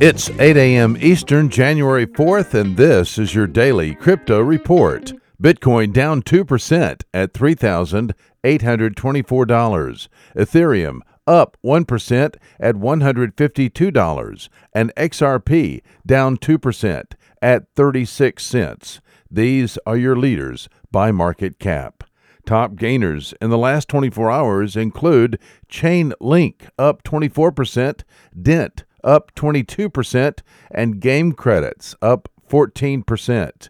[0.00, 0.96] It's 8 a.m.
[1.00, 5.12] Eastern, January 4th, and this is your daily crypto report.
[5.42, 10.08] Bitcoin down 2% at $3,824.
[10.36, 14.48] Ethereum up 1% at $152.
[14.72, 17.04] And XRP down 2%
[17.42, 19.00] at 36 cents.
[19.28, 22.04] These are your leaders by market cap.
[22.46, 28.04] Top gainers in the last 24 hours include Chainlink up 24%,
[28.40, 33.68] Dent up 22%, and game credits up 14%.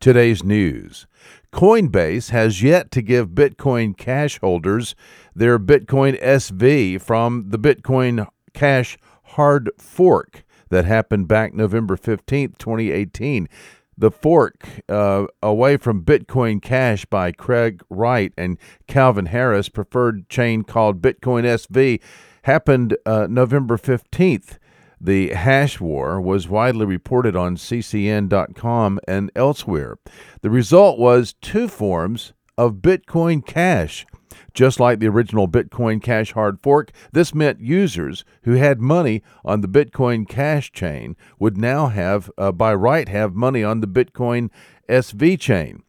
[0.00, 1.06] Today's news
[1.52, 4.94] Coinbase has yet to give Bitcoin Cash holders
[5.34, 13.48] their Bitcoin SV from the Bitcoin Cash hard fork that happened back November 15th, 2018.
[13.96, 18.58] The fork uh, away from Bitcoin Cash by Craig Wright and
[18.88, 22.00] Calvin Ayre's, preferred chain called Bitcoin SV,
[22.42, 24.58] happened uh, November 15th.
[25.04, 29.98] The hash war was widely reported on ccn.com and elsewhere.
[30.40, 34.06] The result was two forms of Bitcoin Cash.
[34.54, 39.60] Just like the original Bitcoin Cash hard fork, this meant users who had money on
[39.60, 44.48] the Bitcoin Cash chain would now have, uh, by right, have money on the Bitcoin
[44.88, 45.82] SV chain.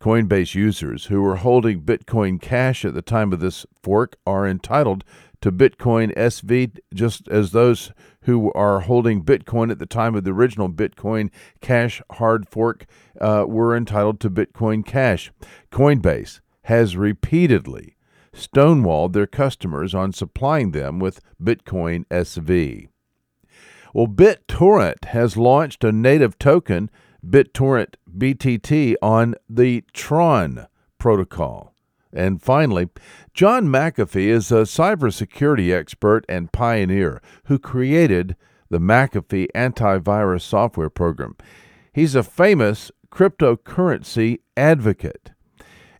[0.00, 5.04] Coinbase users who were holding Bitcoin Cash at the time of this fork are entitled
[5.42, 7.92] to Bitcoin SV just as those
[8.22, 12.86] who are holding Bitcoin at the time of the original Bitcoin Cash hard fork
[13.20, 15.32] uh, were entitled to Bitcoin Cash.
[15.70, 17.96] Coinbase has repeatedly
[18.34, 22.88] stonewalled their customers on supplying them with Bitcoin SV.
[23.92, 26.90] Well, BitTorrent has launched a native token,
[27.26, 30.66] BitTorrent BTT, on the Tron
[30.98, 31.74] protocol.
[32.12, 32.88] And finally,
[33.34, 38.36] John McAfee is a cybersecurity expert and pioneer who created
[38.68, 41.36] the McAfee antivirus software program.
[41.92, 45.32] He's a famous cryptocurrency advocate.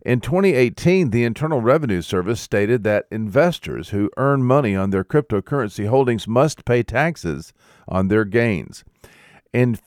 [0.03, 5.87] In 2018, the Internal Revenue Service stated that investors who earn money on their cryptocurrency
[5.87, 7.53] holdings must pay taxes
[7.87, 8.83] on their gains.
[9.53, 9.77] In,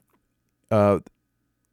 [0.70, 1.00] uh,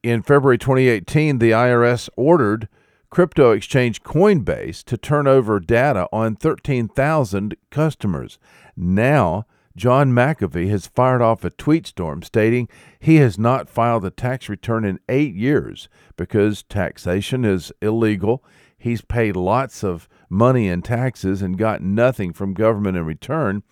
[0.04, 2.68] in February 2018, the IRS ordered
[3.10, 8.40] crypto exchange Coinbase to turn over data on 13,000 customers.
[8.76, 9.46] Now,
[9.76, 12.68] John McAfee has fired off a tweet storm stating
[13.00, 18.44] he has not filed a tax return in eight years because taxation is illegal.
[18.78, 23.64] He's paid lots of money in taxes and got nothing from government in return.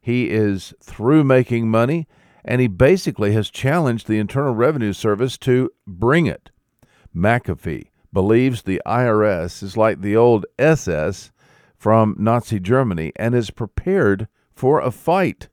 [0.00, 2.06] He is through making money,
[2.44, 6.50] and he basically has challenged the Internal Revenue Service to bring it.
[7.14, 11.32] McAfee believes the IRS is like the old SS
[11.76, 15.48] from Nazi Germany and is prepared for a fight.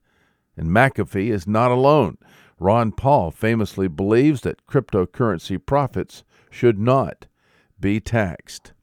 [0.57, 2.17] And McAfee is not alone.
[2.59, 7.25] Ron Paul famously believes that cryptocurrency profits should not
[7.79, 8.73] be taxed.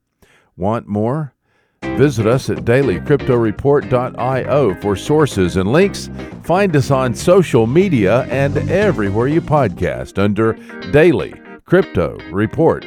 [0.56, 1.34] Want more?
[1.82, 6.10] Visit us at dailycryptoreport.io for sources and links.
[6.44, 10.52] Find us on social media and everywhere you podcast under
[10.92, 11.32] Daily
[11.64, 12.84] Crypto Report.